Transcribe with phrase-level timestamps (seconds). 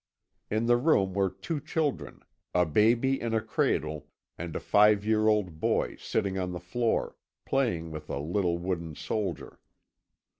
[0.49, 2.21] In the room were two children
[2.55, 7.15] a baby in a cradle, and a five year old boy sitting on the floor,
[7.45, 9.59] playing with a little wooden soldier.